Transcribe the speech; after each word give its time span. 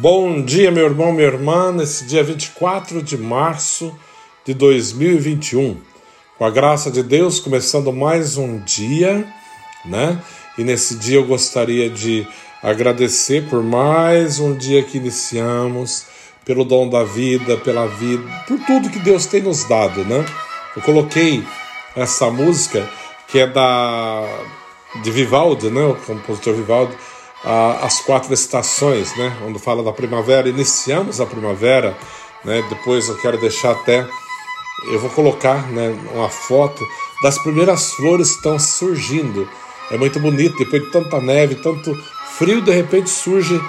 Bom 0.00 0.42
dia, 0.42 0.70
meu 0.70 0.86
irmão, 0.86 1.12
minha 1.12 1.26
irmã, 1.26 1.70
nesse 1.70 2.06
dia 2.06 2.24
24 2.24 3.02
de 3.02 3.18
março 3.18 3.94
de 4.42 4.54
2021. 4.54 5.76
Com 6.38 6.44
a 6.46 6.50
graça 6.50 6.90
de 6.90 7.02
Deus, 7.02 7.38
começando 7.38 7.92
mais 7.92 8.38
um 8.38 8.58
dia, 8.60 9.28
né? 9.84 10.18
E 10.56 10.64
nesse 10.64 10.96
dia 10.96 11.16
eu 11.16 11.26
gostaria 11.26 11.90
de 11.90 12.26
agradecer 12.62 13.46
por 13.50 13.62
mais 13.62 14.38
um 14.38 14.56
dia 14.56 14.82
que 14.82 14.96
iniciamos, 14.96 16.06
pelo 16.42 16.64
dom 16.64 16.88
da 16.88 17.04
vida, 17.04 17.58
pela 17.58 17.86
vida, 17.86 18.24
por 18.48 18.58
tudo 18.60 18.88
que 18.88 18.98
Deus 18.98 19.26
tem 19.26 19.42
nos 19.42 19.64
dado, 19.64 20.06
né? 20.06 20.24
Eu 20.74 20.80
coloquei 20.80 21.44
essa 21.94 22.30
música 22.30 22.88
que 23.28 23.40
é 23.40 23.46
da 23.46 24.26
de 25.02 25.10
Vivaldi, 25.10 25.70
né? 25.70 25.84
O 25.84 25.94
compositor 25.96 26.54
Vivaldi 26.54 26.96
as 27.44 28.00
quatro 28.00 28.32
estações, 28.32 29.16
né? 29.16 29.36
Onde 29.46 29.58
fala 29.58 29.82
da 29.82 29.92
primavera, 29.92 30.48
iniciamos 30.48 31.20
a 31.20 31.26
primavera, 31.26 31.96
né? 32.44 32.64
Depois 32.68 33.08
eu 33.08 33.16
quero 33.18 33.38
deixar 33.38 33.72
até, 33.72 34.06
eu 34.84 35.00
vou 35.00 35.10
colocar, 35.10 35.66
né? 35.68 35.96
Uma 36.14 36.28
foto 36.28 36.84
das 37.22 37.38
primeiras 37.38 37.92
flores 37.92 38.30
que 38.30 38.36
estão 38.36 38.58
surgindo. 38.58 39.48
É 39.90 39.98
muito 39.98 40.20
bonito, 40.20 40.56
depois 40.56 40.82
de 40.82 40.90
tanta 40.90 41.20
neve, 41.20 41.56
tanto 41.56 41.94
frio, 42.38 42.60
de 42.62 42.72
repente 42.72 43.10
surge 43.10 43.60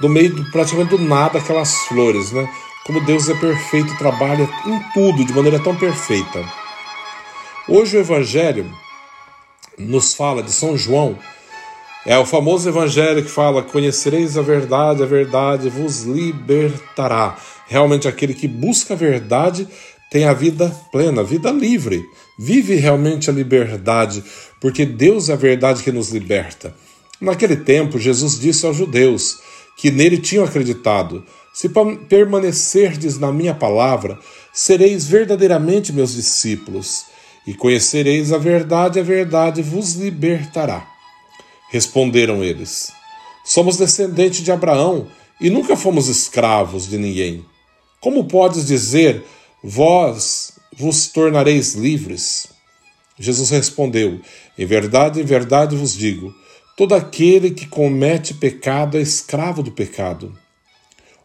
do 0.00 0.08
meio 0.08 0.34
do, 0.34 0.50
praticamente 0.50 0.90
do 0.90 0.98
nada 0.98 1.38
aquelas 1.38 1.74
flores, 1.84 2.32
né? 2.32 2.48
Como 2.84 3.00
Deus 3.00 3.28
é 3.28 3.34
perfeito, 3.34 3.96
trabalha 3.96 4.48
em 4.66 4.80
tudo 4.92 5.24
de 5.24 5.32
maneira 5.32 5.58
tão 5.60 5.74
perfeita. 5.76 6.44
Hoje 7.68 7.96
o 7.96 8.00
Evangelho 8.00 8.70
nos 9.78 10.14
fala 10.14 10.42
de 10.42 10.52
São 10.52 10.76
João 10.76 11.18
é 12.04 12.18
o 12.18 12.26
famoso 12.26 12.68
evangelho 12.68 13.22
que 13.22 13.30
fala: 13.30 13.62
Conhecereis 13.62 14.36
a 14.36 14.42
verdade, 14.42 15.02
a 15.02 15.06
verdade 15.06 15.68
vos 15.68 16.02
libertará. 16.02 17.36
Realmente, 17.68 18.08
aquele 18.08 18.34
que 18.34 18.48
busca 18.48 18.94
a 18.94 18.96
verdade 18.96 19.68
tem 20.10 20.24
a 20.24 20.32
vida 20.32 20.68
plena, 20.90 21.22
vida 21.22 21.50
livre. 21.50 22.04
Vive 22.38 22.74
realmente 22.74 23.30
a 23.30 23.32
liberdade, 23.32 24.22
porque 24.60 24.84
Deus 24.84 25.28
é 25.28 25.32
a 25.32 25.36
verdade 25.36 25.82
que 25.82 25.92
nos 25.92 26.10
liberta. 26.10 26.74
Naquele 27.20 27.56
tempo, 27.56 27.98
Jesus 27.98 28.38
disse 28.38 28.66
aos 28.66 28.76
judeus 28.76 29.38
que 29.76 29.90
nele 29.90 30.18
tinham 30.18 30.44
acreditado: 30.44 31.24
Se 31.54 31.70
permanecerdes 32.08 33.16
na 33.16 33.32
minha 33.32 33.54
palavra, 33.54 34.18
sereis 34.52 35.06
verdadeiramente 35.06 35.92
meus 35.92 36.14
discípulos, 36.14 37.04
e 37.46 37.54
conhecereis 37.54 38.32
a 38.32 38.38
verdade, 38.38 38.98
a 38.98 39.02
verdade 39.04 39.62
vos 39.62 39.94
libertará. 39.94 40.91
Responderam 41.72 42.44
eles: 42.44 42.92
Somos 43.42 43.78
descendentes 43.78 44.44
de 44.44 44.52
Abraão 44.52 45.08
e 45.40 45.48
nunca 45.48 45.74
fomos 45.74 46.06
escravos 46.06 46.86
de 46.86 46.98
ninguém. 46.98 47.42
Como 47.98 48.24
podes 48.24 48.66
dizer, 48.66 49.24
vós 49.64 50.52
vos 50.76 51.08
tornareis 51.08 51.72
livres? 51.72 52.48
Jesus 53.18 53.48
respondeu: 53.48 54.20
Em 54.58 54.66
verdade, 54.66 55.18
em 55.18 55.24
verdade 55.24 55.74
vos 55.74 55.94
digo: 55.94 56.34
todo 56.76 56.94
aquele 56.94 57.50
que 57.50 57.66
comete 57.66 58.34
pecado 58.34 58.98
é 58.98 59.00
escravo 59.00 59.62
do 59.62 59.72
pecado. 59.72 60.36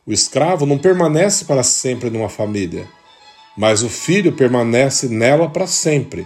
O 0.06 0.14
escravo 0.14 0.66
não 0.66 0.78
permanece 0.78 1.44
para 1.44 1.62
sempre 1.62 2.10
numa 2.10 2.30
família, 2.30 2.88
mas 3.58 3.84
o 3.84 3.90
filho 3.90 4.32
permanece 4.32 5.10
nela 5.10 5.50
para 5.50 5.68
sempre. 5.68 6.26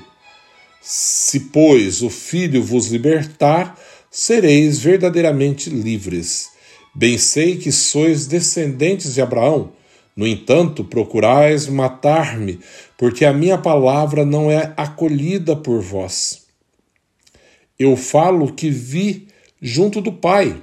Se, 0.79 1.39
pois, 1.39 2.03
o 2.03 2.09
filho 2.09 2.63
vos 2.63 2.87
libertar, 2.87 3.75
sereis 4.11 4.79
verdadeiramente 4.79 5.69
livres. 5.69 6.49
Bem 6.93 7.17
sei 7.17 7.57
que 7.57 7.71
sois 7.71 8.27
descendentes 8.27 9.13
de 9.13 9.21
Abraão. 9.21 9.71
No 10.13 10.27
entanto, 10.27 10.83
procurais 10.83 11.67
matar-me, 11.67 12.59
porque 12.97 13.23
a 13.23 13.31
minha 13.31 13.57
palavra 13.57 14.25
não 14.25 14.51
é 14.51 14.73
acolhida 14.75 15.55
por 15.55 15.81
vós. 15.81 16.41
Eu 17.79 17.95
falo 17.95 18.53
que 18.53 18.69
vi 18.69 19.29
junto 19.61 20.01
do 20.01 20.11
Pai, 20.11 20.61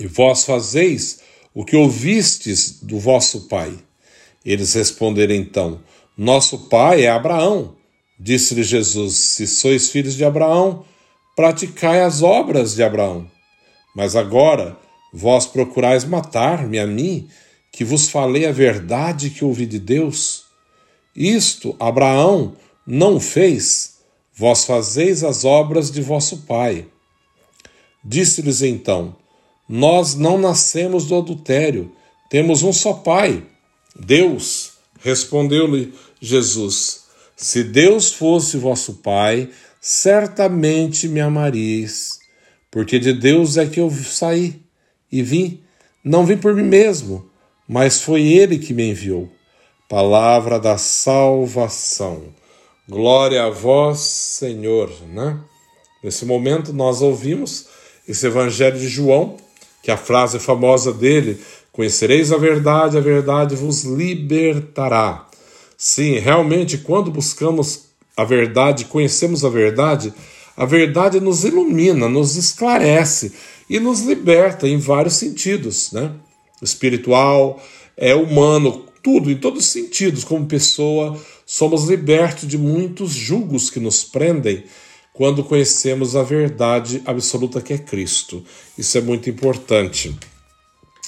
e 0.00 0.06
vós 0.08 0.44
fazeis 0.44 1.20
o 1.54 1.64
que 1.64 1.76
ouvistes 1.76 2.80
do 2.82 2.98
vosso 2.98 3.42
Pai. 3.42 3.78
Eles 4.44 4.74
responderam 4.74 5.34
então: 5.34 5.80
Nosso 6.16 6.68
pai 6.68 7.02
é 7.04 7.08
Abraão. 7.08 7.76
Disse-lhe 8.18 8.62
Jesus: 8.62 9.14
Se 9.14 9.46
sois 9.46 9.90
filhos 9.90 10.16
de 10.16 10.24
Abraão, 10.24 10.84
praticai 11.36 12.02
as 12.02 12.22
obras 12.22 12.74
de 12.74 12.82
Abraão. 12.82 13.30
Mas 13.94 14.16
agora 14.16 14.76
vós 15.12 15.46
procurais 15.46 16.04
matar-me 16.04 16.78
a 16.78 16.86
mim, 16.86 17.28
que 17.70 17.84
vos 17.84 18.08
falei 18.08 18.46
a 18.46 18.52
verdade 18.52 19.30
que 19.30 19.44
ouvi 19.44 19.66
de 19.66 19.78
Deus. 19.78 20.44
Isto 21.14 21.76
Abraão 21.78 22.54
não 22.86 23.20
fez, 23.20 23.98
vós 24.34 24.64
fazeis 24.64 25.22
as 25.22 25.44
obras 25.44 25.90
de 25.90 26.00
vosso 26.00 26.38
pai. 26.38 26.86
Disse-lhes 28.04 28.62
então: 28.62 29.14
Nós 29.68 30.14
não 30.14 30.38
nascemos 30.38 31.06
do 31.06 31.16
adultério, 31.16 31.92
temos 32.28 32.62
um 32.62 32.72
só 32.72 32.94
pai, 32.94 33.44
Deus. 33.94 34.72
Respondeu-lhe 35.00 35.92
Jesus: 36.20 37.04
Se 37.36 37.62
Deus 37.62 38.12
fosse 38.12 38.56
vosso 38.56 38.94
pai, 38.94 39.50
certamente 39.84 41.08
me 41.08 41.20
amareis, 41.20 42.20
porque 42.70 43.00
de 43.00 43.12
Deus 43.12 43.56
é 43.56 43.66
que 43.66 43.80
eu 43.80 43.90
saí 43.90 44.62
e 45.10 45.24
vim. 45.24 45.60
Não 46.04 46.24
vim 46.24 46.36
por 46.36 46.54
mim 46.54 46.62
mesmo, 46.62 47.28
mas 47.68 48.00
foi 48.00 48.22
Ele 48.22 48.58
que 48.58 48.72
me 48.72 48.88
enviou. 48.90 49.28
Palavra 49.88 50.60
da 50.60 50.78
salvação. 50.78 52.22
Glória 52.88 53.44
a 53.44 53.50
vós, 53.50 53.98
Senhor, 53.98 54.88
né? 55.08 55.38
Nesse 56.02 56.24
momento 56.24 56.72
nós 56.72 57.02
ouvimos 57.02 57.66
esse 58.06 58.26
evangelho 58.26 58.78
de 58.78 58.88
João, 58.88 59.36
que 59.82 59.90
é 59.90 59.94
a 59.94 59.98
frase 59.98 60.38
famosa 60.38 60.92
dele, 60.92 61.40
conhecereis 61.72 62.30
a 62.30 62.38
verdade, 62.38 62.96
a 62.96 63.00
verdade 63.00 63.56
vos 63.56 63.82
libertará. 63.82 65.26
Sim, 65.76 66.18
realmente, 66.18 66.78
quando 66.78 67.10
buscamos 67.10 67.91
a 68.16 68.24
verdade, 68.24 68.84
conhecemos 68.86 69.44
a 69.44 69.48
verdade, 69.48 70.12
a 70.56 70.64
verdade 70.64 71.20
nos 71.20 71.44
ilumina, 71.44 72.08
nos 72.08 72.36
esclarece 72.36 73.32
e 73.68 73.80
nos 73.80 74.02
liberta 74.02 74.68
em 74.68 74.78
vários 74.78 75.14
sentidos, 75.14 75.92
né? 75.92 76.12
Espiritual, 76.60 77.62
é 77.96 78.14
humano, 78.14 78.84
tudo, 79.02 79.30
em 79.30 79.36
todos 79.36 79.64
os 79.64 79.70
sentidos, 79.70 80.24
como 80.24 80.46
pessoa, 80.46 81.18
somos 81.44 81.84
libertos 81.88 82.46
de 82.46 82.56
muitos 82.56 83.10
julgos 83.12 83.68
que 83.70 83.80
nos 83.80 84.04
prendem 84.04 84.64
quando 85.12 85.44
conhecemos 85.44 86.16
a 86.16 86.22
verdade 86.22 87.02
absoluta 87.04 87.60
que 87.60 87.72
é 87.72 87.78
Cristo. 87.78 88.42
Isso 88.78 88.96
é 88.96 89.00
muito 89.00 89.28
importante. 89.28 90.16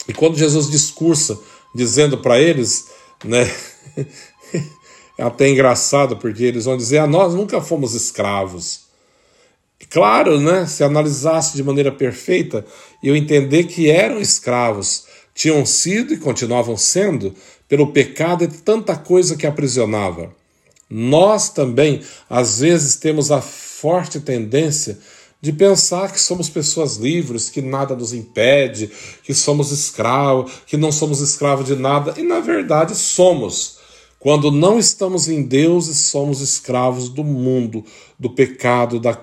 E 0.09 0.13
quando 0.13 0.37
Jesus 0.37 0.71
discursa 0.71 1.39
dizendo 1.75 2.19
para 2.19 2.39
eles, 2.39 2.87
né, 3.25 3.51
É 5.17 5.23
até 5.23 5.49
engraçado, 5.49 6.17
porque 6.17 6.45
eles 6.45 6.65
vão 6.65 6.77
dizer: 6.77 6.99
ah, 6.99 7.07
nós 7.07 7.35
nunca 7.35 7.61
fomos 7.61 7.95
escravos. 7.95 8.85
Claro, 9.91 10.41
né? 10.41 10.67
Se 10.67 10.83
analisasse 10.83 11.57
de 11.57 11.63
maneira 11.63 11.93
perfeita, 11.93 12.65
eu 13.03 13.15
entender 13.15 13.65
que 13.65 13.91
eram 13.91 14.21
escravos, 14.21 15.05
tinham 15.35 15.65
sido 15.67 16.15
e 16.15 16.19
continuavam 16.19 16.77
sendo 16.77 17.35
pelo 17.69 17.93
pecado 17.93 18.45
e 18.45 18.49
tanta 18.49 18.97
coisa 18.97 19.37
que 19.37 19.47
aprisionava. 19.47 20.35
Nós 20.89 21.49
também, 21.49 22.03
às 22.29 22.61
vezes, 22.61 22.97
temos 22.97 23.31
a 23.31 23.41
forte 23.41 24.21
tendência 24.21 24.99
de 25.41 25.53
pensar 25.53 26.11
que 26.11 26.21
somos 26.21 26.49
pessoas 26.49 26.97
livres, 26.97 27.51
que 27.51 27.61
nada 27.61 27.95
nos 27.95 28.15
impede, 28.15 28.91
que 29.23 29.35
somos 29.35 29.71
escravos, 29.71 30.53
que 30.67 30.77
não 30.77 30.91
somos 30.91 31.21
escravos 31.21 31.67
de 31.67 31.77
nada, 31.77 32.15
e 32.17 32.23
na 32.23 32.41
verdade 32.41 32.95
somos. 32.95 33.79
Quando 34.25 34.51
não 34.51 34.79
estamos 34.79 35.29
em 35.29 35.43
Deus 35.43 35.87
e 35.87 35.95
somos 35.95 36.41
escravos 36.41 37.11
do 37.11 37.23
mundo, 37.23 37.85
do 38.19 38.31
pecado, 38.31 38.99
da, 38.99 39.23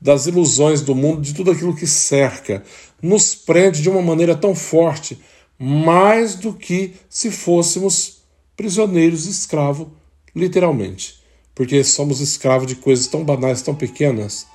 das 0.00 0.28
ilusões 0.28 0.82
do 0.82 0.94
mundo, 0.94 1.20
de 1.20 1.34
tudo 1.34 1.50
aquilo 1.50 1.74
que 1.74 1.84
cerca, 1.84 2.62
nos 3.02 3.34
prende 3.34 3.82
de 3.82 3.90
uma 3.90 4.00
maneira 4.00 4.36
tão 4.36 4.54
forte, 4.54 5.18
mais 5.58 6.36
do 6.36 6.52
que 6.52 6.94
se 7.08 7.28
fôssemos 7.28 8.18
prisioneiros, 8.56 9.26
escravos, 9.26 9.88
literalmente. 10.32 11.16
Porque 11.52 11.82
somos 11.82 12.20
escravos 12.20 12.68
de 12.68 12.76
coisas 12.76 13.08
tão 13.08 13.24
banais, 13.24 13.62
tão 13.62 13.74
pequenas, 13.74 14.46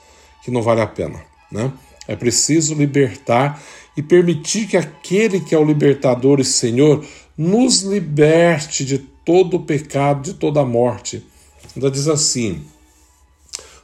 que 0.41 0.49
não 0.49 0.61
vale 0.61 0.79
a 0.79 0.87
pena. 0.87 1.21
Né? 1.51 1.69
É 2.07 2.15
preciso 2.15 2.75
libertar 2.75 3.61
e 3.97 4.01
permitir 4.01 4.67
que 4.67 4.77
aquele 4.77 5.41
que 5.41 5.53
é 5.53 5.59
o 5.59 5.65
libertador 5.65 6.39
e 6.39 6.45
Senhor 6.45 7.05
nos 7.37 7.81
liberte 7.81 8.85
de 8.85 9.10
todo 9.31 9.55
o 9.55 9.63
pecado, 9.63 10.23
de 10.23 10.33
toda 10.33 10.59
a 10.59 10.65
morte. 10.65 11.25
Ainda 11.73 11.89
diz 11.89 12.09
assim: 12.09 12.61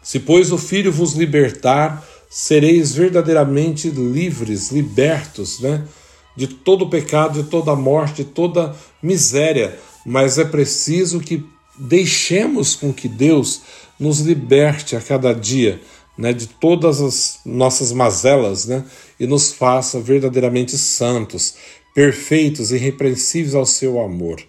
Se, 0.03 0.19
pois, 0.19 0.51
o 0.51 0.57
Filho 0.57 0.91
vos 0.91 1.13
libertar, 1.13 2.05
sereis 2.29 2.94
verdadeiramente 2.94 3.89
livres, 3.89 4.71
libertos, 4.71 5.61
né? 5.61 5.85
de 6.35 6.47
todo 6.47 6.89
pecado, 6.89 7.41
de 7.41 7.49
toda 7.49 7.73
morte, 7.77 8.25
de 8.25 8.25
toda 8.25 8.75
miséria, 9.01 9.79
mas 10.05 10.38
é 10.38 10.44
preciso 10.44 11.21
que 11.21 11.45
deixemos 11.79 12.75
com 12.75 12.91
que 12.91 13.07
Deus 13.07 13.61
nos 13.97 14.19
liberte 14.19 14.97
a 14.97 15.01
cada 15.01 15.33
dia 15.33 15.79
né, 16.17 16.33
de 16.33 16.47
todas 16.47 16.99
as 16.99 17.39
nossas 17.45 17.94
mazelas 17.94 18.65
né, 18.65 18.83
e 19.17 19.25
nos 19.25 19.53
faça 19.53 19.97
verdadeiramente 19.97 20.77
santos, 20.77 21.55
perfeitos 21.95 22.73
irrepreensíveis 22.73 23.55
ao 23.55 23.65
seu 23.65 24.01
amor. 24.01 24.41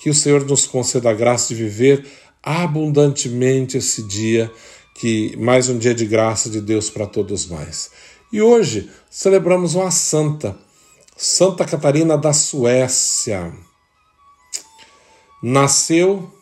Que 0.00 0.08
o 0.08 0.14
Senhor 0.14 0.46
nos 0.46 0.66
conceda 0.66 1.10
a 1.10 1.14
graça 1.14 1.48
de 1.48 1.62
viver 1.62 2.06
abundantemente 2.42 3.76
esse 3.76 4.02
dia, 4.02 4.50
que 4.94 5.36
mais 5.36 5.68
um 5.68 5.76
dia 5.76 5.94
de 5.94 6.06
graça 6.06 6.48
de 6.48 6.58
Deus 6.58 6.88
para 6.88 7.06
todos 7.06 7.50
nós. 7.50 7.90
E 8.32 8.40
hoje 8.40 8.90
celebramos 9.10 9.74
uma 9.74 9.90
santa, 9.90 10.56
Santa 11.14 11.66
Catarina 11.66 12.16
da 12.16 12.32
Suécia. 12.32 13.52
Nasceu, 15.42 16.32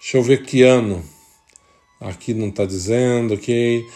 deixa 0.00 0.16
eu 0.16 0.22
ver 0.22 0.44
que 0.44 0.62
ano, 0.62 1.04
aqui 2.00 2.32
não 2.32 2.48
está 2.48 2.64
dizendo, 2.64 3.34
ok. 3.34 3.86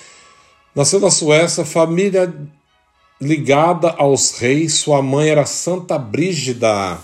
Nasceu 0.74 1.00
na 1.00 1.10
Suécia, 1.10 1.64
família 1.64 2.30
ligada 3.18 3.88
aos 3.92 4.32
reis, 4.32 4.74
sua 4.74 5.00
mãe 5.00 5.30
era 5.30 5.46
Santa 5.46 5.96
Brígida 5.98 6.98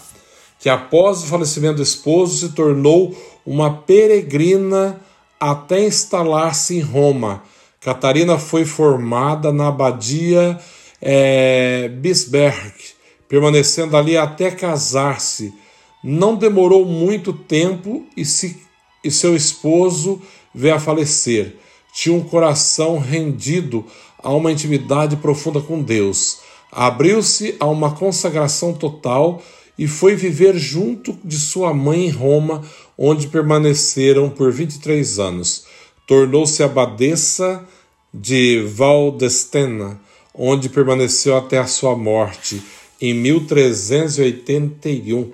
que 0.63 0.71
após 0.71 1.25
o 1.25 1.27
falecimento 1.27 1.79
do 1.79 1.83
esposo 1.83 2.39
se 2.39 2.55
tornou 2.55 3.13
uma 3.45 3.79
peregrina 3.79 5.01
até 5.39 5.85
instalar-se 5.85 6.77
em 6.77 6.81
Roma. 6.81 7.43
Catarina 7.81 8.39
foi 8.39 8.65
formada 8.65 9.53
na 9.53 9.67
abadia 9.67 10.57
é, 11.01 11.89
Bisberg, 11.89 12.75
permanecendo 13.29 13.97
ali 13.97 14.17
até 14.17 14.53
casar-se. 14.53 15.53
Não 16.01 16.37
demorou 16.37 16.85
muito 16.85 17.33
tempo 17.33 18.07
e, 18.17 18.25
se, 18.25 18.63
e 19.03 19.11
seu 19.11 19.35
esposo 19.35 20.23
veio 20.55 20.77
a 20.77 20.79
falecer. 20.79 21.57
Tinha 21.93 22.15
um 22.15 22.23
coração 22.23 23.01
rendido 23.01 23.85
a 24.23 24.33
uma 24.33 24.53
intimidade 24.53 25.17
profunda 25.17 25.61
com 25.61 25.83
Deus. 25.83 26.39
Abriu-se 26.71 27.57
a 27.59 27.67
uma 27.67 27.97
consagração 27.97 28.73
total 28.73 29.43
e 29.79 29.89
foi 29.89 30.15
viver 30.15 30.55
junto 30.57 31.19
de 31.25 31.39
sua 31.39 31.73
mãe 31.73 32.05
em 32.07 32.11
Roma, 32.11 32.63
onde 32.97 33.29
permaneceram 33.29 34.31
por 34.31 34.53
23 34.53 35.19
anos. 35.19 35.65
Tornou-se 36.07 36.63
abadesa 36.63 37.67
de 38.13 38.63
Valdestena, 38.63 39.99
onde 40.35 40.69
permaneceu 40.69 41.35
até 41.37 41.59
a 41.59 41.67
sua 41.67 41.97
morte 41.97 42.63
em 43.01 43.15
1381. 43.15 45.33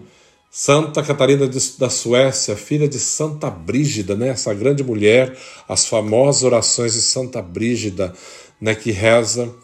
Santa 0.50 1.02
Catarina 1.02 1.46
da 1.78 1.90
Suécia, 1.90 2.56
filha 2.56 2.88
de 2.88 2.98
Santa 2.98 3.50
Brígida, 3.50 4.16
né? 4.16 4.28
essa 4.28 4.54
grande 4.54 4.82
mulher, 4.82 5.36
as 5.68 5.86
famosas 5.86 6.42
orações 6.42 6.94
de 6.94 7.02
Santa 7.02 7.42
Brígida, 7.42 8.14
né? 8.60 8.74
que 8.74 8.90
reza 8.90 9.54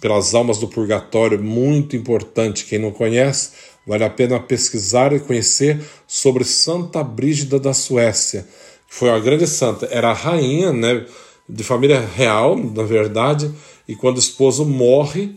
pelas 0.00 0.34
almas 0.34 0.58
do 0.58 0.68
purgatório, 0.68 1.42
muito 1.42 1.96
importante. 1.96 2.64
Quem 2.64 2.78
não 2.78 2.90
conhece, 2.90 3.50
Vale 3.86 4.04
a 4.04 4.10
pena 4.10 4.40
pesquisar 4.40 5.12
e 5.12 5.20
conhecer 5.20 5.84
sobre 6.06 6.42
Santa 6.42 7.04
Brígida 7.04 7.60
da 7.60 7.74
Suécia, 7.74 8.46
que 8.88 8.94
foi 8.94 9.10
uma 9.10 9.20
grande 9.20 9.46
santa. 9.46 9.86
Era 9.90 10.10
a 10.10 10.14
rainha, 10.14 10.72
né, 10.72 11.04
de 11.46 11.62
família 11.62 12.00
real, 12.00 12.56
na 12.56 12.82
verdade, 12.82 13.52
e 13.86 13.94
quando 13.94 14.16
o 14.16 14.20
esposo 14.20 14.64
morre, 14.64 15.36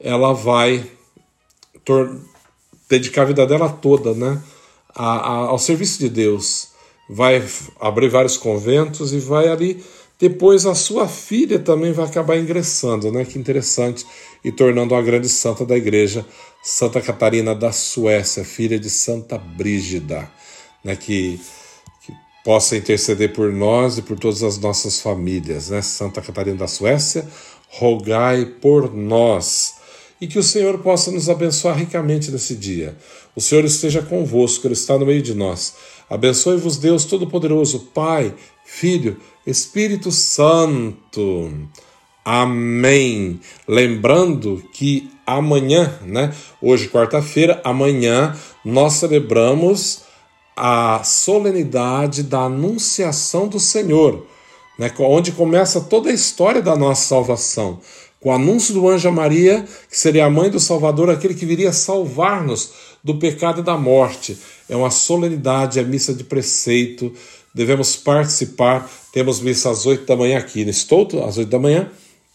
ela 0.00 0.32
vai 0.32 0.84
dedicar 2.88 3.22
a 3.22 3.26
vida 3.26 3.46
dela 3.46 3.68
toda 3.68 4.12
né, 4.14 4.42
a, 4.92 5.06
a, 5.06 5.34
ao 5.46 5.58
serviço 5.60 6.00
de 6.00 6.08
Deus. 6.08 6.70
Vai 7.08 7.44
abrir 7.80 8.08
vários 8.08 8.36
conventos 8.36 9.12
e 9.12 9.18
vai 9.20 9.46
ali. 9.46 9.84
Depois 10.22 10.66
a 10.66 10.74
sua 10.76 11.08
filha 11.08 11.58
também 11.58 11.90
vai 11.90 12.06
acabar 12.06 12.38
ingressando, 12.38 13.10
né? 13.10 13.24
Que 13.24 13.40
interessante, 13.40 14.06
e 14.44 14.52
tornando 14.52 14.94
uma 14.94 15.02
grande 15.02 15.28
santa 15.28 15.66
da 15.66 15.76
igreja, 15.76 16.24
Santa 16.62 17.00
Catarina 17.00 17.56
da 17.56 17.72
Suécia, 17.72 18.44
filha 18.44 18.78
de 18.78 18.88
Santa 18.88 19.36
Brígida, 19.36 20.30
né, 20.84 20.94
que, 20.94 21.40
que 22.06 22.14
possa 22.44 22.76
interceder 22.76 23.32
por 23.32 23.52
nós 23.52 23.98
e 23.98 24.02
por 24.02 24.16
todas 24.16 24.44
as 24.44 24.58
nossas 24.58 25.00
famílias. 25.00 25.70
Né? 25.70 25.82
Santa 25.82 26.22
Catarina 26.22 26.58
da 26.58 26.68
Suécia, 26.68 27.26
rogai 27.68 28.44
por 28.44 28.94
nós. 28.94 29.74
E 30.20 30.28
que 30.28 30.38
o 30.38 30.42
Senhor 30.44 30.78
possa 30.78 31.10
nos 31.10 31.28
abençoar 31.28 31.76
ricamente 31.76 32.30
nesse 32.30 32.54
dia. 32.54 32.96
O 33.34 33.40
Senhor 33.40 33.64
esteja 33.64 34.00
convosco, 34.00 34.68
Ele 34.68 34.74
está 34.74 34.96
no 34.96 35.04
meio 35.04 35.20
de 35.20 35.34
nós. 35.34 35.74
Abençoe-vos, 36.08 36.76
Deus 36.76 37.06
Todo-Poderoso, 37.06 37.88
Pai, 37.92 38.32
Filho, 38.64 39.16
Espírito 39.46 40.12
Santo. 40.12 41.52
Amém. 42.24 43.40
Lembrando 43.66 44.62
que 44.72 45.10
amanhã, 45.26 45.98
né? 46.04 46.32
Hoje, 46.60 46.88
quarta-feira, 46.88 47.60
amanhã 47.64 48.36
nós 48.64 48.94
celebramos 48.94 50.02
a 50.56 51.02
solenidade 51.02 52.22
da 52.22 52.42
Anunciação 52.42 53.48
do 53.48 53.58
Senhor, 53.58 54.24
né? 54.78 54.92
Onde 55.00 55.32
começa 55.32 55.80
toda 55.80 56.10
a 56.10 56.14
história 56.14 56.62
da 56.62 56.76
nossa 56.76 57.08
salvação, 57.08 57.80
com 58.20 58.28
o 58.28 58.32
anúncio 58.32 58.72
do 58.72 58.88
anjo 58.88 59.10
Maria, 59.10 59.66
que 59.90 59.98
seria 59.98 60.26
a 60.26 60.30
mãe 60.30 60.48
do 60.48 60.60
Salvador, 60.60 61.10
aquele 61.10 61.34
que 61.34 61.44
viria 61.44 61.72
salvar-nos 61.72 62.72
do 63.02 63.16
pecado 63.16 63.60
e 63.60 63.64
da 63.64 63.76
morte. 63.76 64.38
É 64.68 64.76
uma 64.76 64.90
solenidade, 64.90 65.80
é 65.80 65.82
missa 65.82 66.14
de 66.14 66.22
preceito. 66.22 67.12
Devemos 67.54 67.96
participar. 67.96 68.90
Temos 69.12 69.40
missa 69.40 69.70
às 69.70 69.84
oito 69.86 70.06
da 70.06 70.16
manhã 70.16 70.38
aqui 70.38 70.64
no 70.64 70.70
Estouto, 70.70 71.22
às 71.22 71.36
oito 71.36 71.50
da 71.50 71.58
manhã 71.58 71.90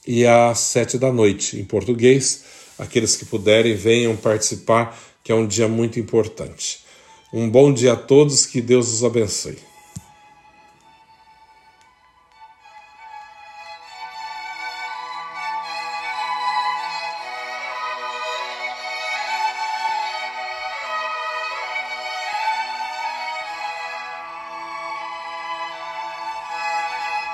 e 0.06 0.26
às 0.26 0.60
sete 0.60 0.98
da 0.98 1.12
noite, 1.12 1.60
em 1.60 1.66
português. 1.66 2.44
Aqueles 2.78 3.16
que 3.16 3.26
puderem, 3.26 3.76
venham 3.76 4.16
participar, 4.16 4.98
que 5.24 5.32
é 5.32 5.36
um 5.36 5.48
dia 5.48 5.68
muito 5.68 6.00
importante. 6.00 6.80
Um 7.34 7.50
bom 7.50 7.74
dia 7.74 7.94
a 7.94 7.96
todos, 7.96 8.46
que 8.46 8.62
Deus 8.62 8.94
os 8.94 9.04
abençoe. 9.04 9.58